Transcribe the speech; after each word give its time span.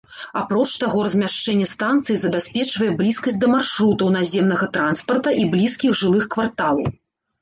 Апроч 0.39 0.69
таго, 0.83 1.01
размяшчэнне 1.07 1.67
станцыі 1.73 2.15
забяспечвае 2.23 2.89
блізкасць 3.01 3.39
да 3.43 3.51
маршрутаў 3.55 4.07
наземнага 4.19 4.65
транспарта 4.79 5.29
і 5.43 5.49
блізкіх 5.57 5.91
жылых 6.05 6.25
кварталаў. 6.39 6.95